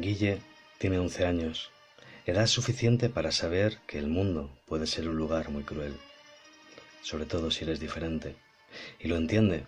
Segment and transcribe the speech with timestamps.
[0.00, 0.40] Guille
[0.78, 1.72] tiene once años,
[2.24, 5.96] edad suficiente para saber que el mundo puede ser un lugar muy cruel,
[7.02, 8.36] sobre todo si eres diferente,
[9.00, 9.66] y lo entiende.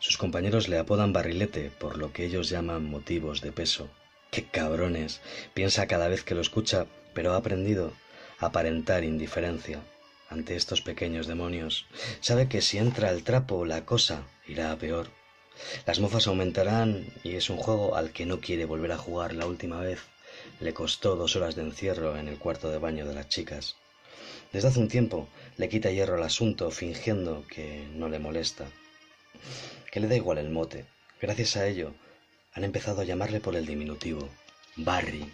[0.00, 3.88] Sus compañeros le apodan barrilete por lo que ellos llaman motivos de peso.
[4.32, 5.20] ¡Qué cabrones!
[5.54, 7.92] Piensa cada vez que lo escucha, pero ha aprendido
[8.40, 9.80] a aparentar indiferencia
[10.28, 11.86] ante estos pequeños demonios.
[12.20, 15.08] Sabe que si entra el trapo la cosa irá a peor.
[15.86, 19.46] Las mofas aumentarán y es un juego al que no quiere volver a jugar la
[19.46, 20.00] última vez.
[20.60, 23.76] Le costó dos horas de encierro en el cuarto de baño de las chicas.
[24.52, 28.66] Desde hace un tiempo le quita hierro al asunto fingiendo que no le molesta.
[29.90, 30.86] Que le da igual el mote.
[31.20, 31.92] Gracias a ello
[32.52, 34.28] han empezado a llamarle por el diminutivo.
[34.76, 35.30] Barry.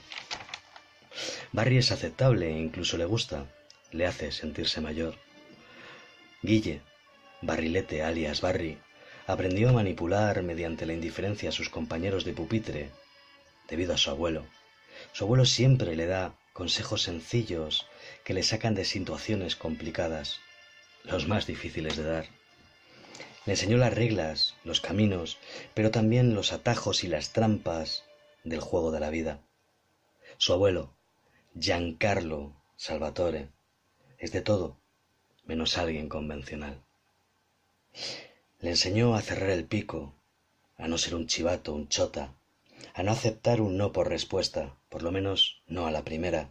[1.53, 3.47] Barry es aceptable e incluso le gusta.
[3.93, 5.15] Le hace sentirse mayor.
[6.43, 6.83] Guille,
[7.41, 8.79] Barrilete alias Barry,
[9.27, 12.91] aprendió a manipular mediante la indiferencia a sus compañeros de pupitre
[13.69, 14.47] debido a su abuelo.
[15.13, 17.87] Su abuelo siempre le da consejos sencillos
[18.25, 20.41] que le sacan de situaciones complicadas,
[21.05, 22.27] los más difíciles de dar.
[23.47, 25.39] Le enseñó las reglas, los caminos,
[25.75, 28.05] pero también los atajos y las trampas
[28.45, 29.41] del juego de la vida.
[30.39, 30.95] Su abuelo,
[31.59, 33.49] Giancarlo Salvatore,
[34.19, 34.79] es de todo
[35.45, 36.83] menos alguien convencional.
[38.65, 40.15] Le enseñó a cerrar el pico,
[40.79, 42.33] a no ser un chivato, un chota,
[42.95, 46.49] a no aceptar un no por respuesta, por lo menos no a la primera,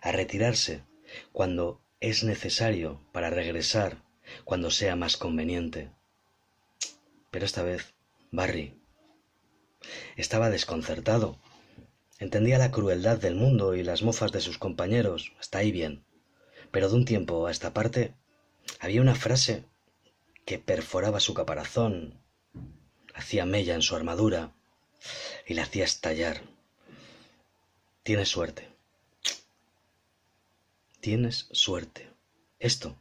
[0.00, 0.82] a retirarse
[1.30, 4.02] cuando es necesario para regresar
[4.42, 5.92] cuando sea más conveniente.
[7.30, 7.94] Pero esta vez,
[8.32, 8.74] Barry
[10.16, 11.38] estaba desconcertado.
[12.18, 16.02] Entendía la crueldad del mundo y las mofas de sus compañeros, hasta ahí bien.
[16.72, 18.14] Pero de un tiempo a esta parte
[18.80, 19.64] había una frase
[20.48, 22.14] que perforaba su caparazón,
[23.12, 24.54] hacía mella en su armadura
[25.46, 26.40] y la hacía estallar.
[28.02, 28.66] Tienes suerte.
[31.00, 32.08] Tienes suerte.
[32.58, 32.96] Esto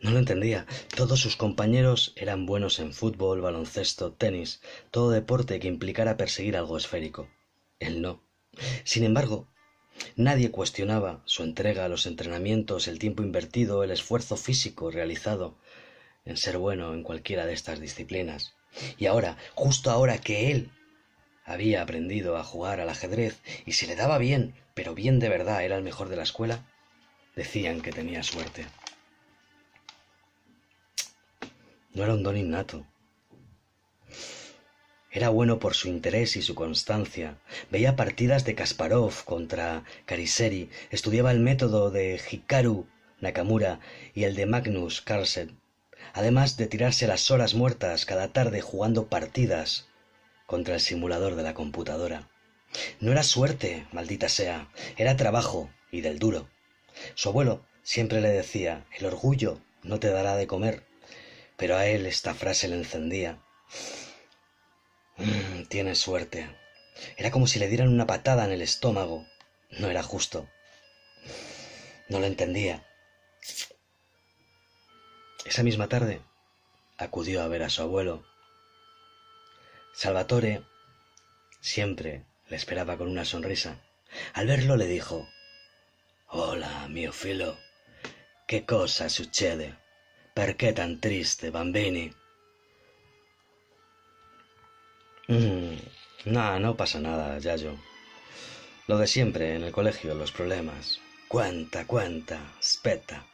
[0.00, 0.64] no lo entendía.
[0.94, 4.60] Todos sus compañeros eran buenos en fútbol, baloncesto, tenis,
[4.92, 7.28] todo deporte que implicara perseguir algo esférico.
[7.80, 8.22] Él no.
[8.84, 9.48] Sin embargo,
[10.14, 15.58] nadie cuestionaba su entrega a los entrenamientos, el tiempo invertido, el esfuerzo físico realizado
[16.24, 18.54] en ser bueno en cualquiera de estas disciplinas.
[18.98, 20.70] Y ahora, justo ahora que él
[21.44, 25.64] había aprendido a jugar al ajedrez y se le daba bien, pero bien de verdad
[25.64, 26.64] era el mejor de la escuela,
[27.34, 28.66] decían que tenía suerte.
[31.92, 32.86] No era un don innato.
[35.10, 37.36] Era bueno por su interés y su constancia.
[37.70, 42.86] Veía partidas de Kasparov contra Kariseri, estudiaba el método de Hikaru
[43.20, 43.80] Nakamura
[44.14, 45.61] y el de Magnus Carlsen
[46.12, 49.86] además de tirarse las horas muertas cada tarde jugando partidas
[50.46, 52.28] contra el simulador de la computadora.
[53.00, 56.48] No era suerte, maldita sea, era trabajo y del duro.
[57.14, 60.84] Su abuelo siempre le decía, el orgullo no te dará de comer,
[61.56, 63.38] pero a él esta frase le encendía.
[65.16, 66.48] Mm, tienes suerte.
[67.16, 69.26] Era como si le dieran una patada en el estómago.
[69.78, 70.48] No era justo.
[72.08, 72.84] No lo entendía.
[75.44, 76.20] Esa misma tarde
[76.98, 78.24] acudió a ver a su abuelo.
[79.92, 80.62] Salvatore
[81.60, 83.80] siempre le esperaba con una sonrisa.
[84.34, 85.28] Al verlo le dijo
[86.28, 87.58] Hola, mio filo.
[88.46, 89.76] ¿Qué cosa sucede?
[90.34, 92.12] ¿Por qué tan triste, bambini?
[95.28, 95.74] Mm,
[96.26, 97.76] no, no pasa nada, Yayo.
[98.86, 101.00] Lo de siempre en el colegio, los problemas.
[101.28, 103.26] Cuenta, cuenta, speta.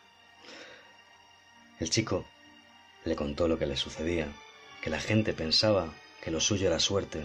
[1.80, 2.24] El chico
[3.04, 4.26] le contó lo que le sucedía,
[4.82, 7.22] que la gente pensaba que lo suyo era suerte,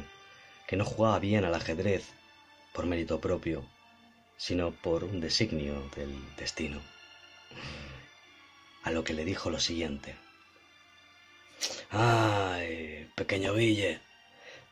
[0.68, 2.06] que no jugaba bien al ajedrez
[2.72, 3.66] por mérito propio,
[4.38, 6.81] sino por un designio del destino.
[8.84, 10.16] A lo que le dijo lo siguiente.
[11.90, 14.02] Ay, pequeño Ville,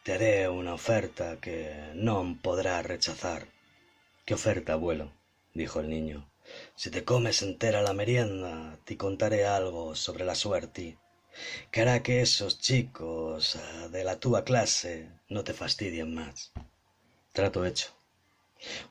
[0.03, 3.47] te haré una oferta que no podrás rechazar.
[4.25, 5.11] ¿Qué oferta, abuelo?
[5.53, 6.30] dijo el niño.
[6.75, 10.97] Si te comes entera la merienda, te contaré algo sobre la suerte
[11.71, 16.51] que hará que esos chicos ah, de la tua clase no te fastidien más.
[17.31, 17.89] Trato hecho.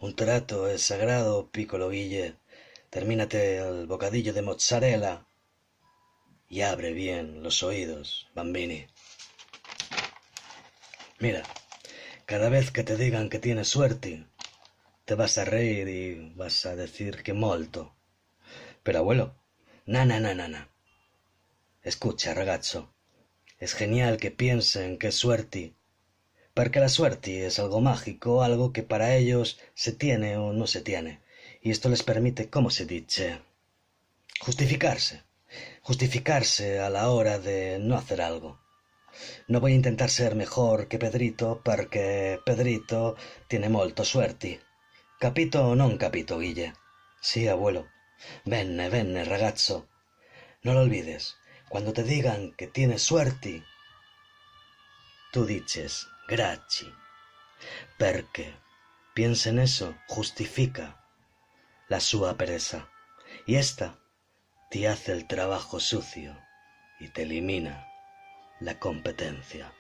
[0.01, 2.37] Un trato es sagrado, Piccolo Guille.
[2.91, 5.27] Termínate el bocadillo de mozzarella
[6.49, 8.87] y abre bien los oídos, bambini.
[11.19, 11.43] Mira,
[12.27, 14.27] cada vez que te digan que tienes suerte,
[15.11, 17.97] te vas a reír y vas a decir que molto.
[18.85, 19.35] Pero abuelo,
[19.85, 20.69] na, na, na, na, na.
[21.83, 22.95] Escucha, ragazzo,
[23.59, 25.75] es genial que piensen que es suerte,
[26.55, 30.81] Porque la suerte es algo mágico, algo que para ellos se tiene o no se
[30.81, 31.19] tiene.
[31.61, 33.41] Y esto les permite, ¿cómo se dice?
[34.39, 35.25] Justificarse.
[35.83, 38.61] Justificarse a la hora de no hacer algo.
[39.49, 43.17] No voy a intentar ser mejor que Pedrito porque Pedrito
[43.49, 44.61] tiene molto suerte.
[45.21, 46.73] Capito o non capito, Guille?
[47.21, 47.93] Sí, abuelo.
[48.47, 49.87] Venne, venne, ragazzo.
[50.65, 51.37] No lo olvides.
[51.69, 53.63] Cuando te digan que tienes suerte,
[55.31, 56.89] tú dices grazie.
[57.99, 58.57] Perché
[59.13, 61.05] piensa en eso justifica
[61.89, 62.89] la sua pereza.
[63.45, 63.99] Y esta
[64.71, 66.35] te hace el trabajo sucio
[66.99, 67.87] y te elimina
[68.59, 69.71] la competencia.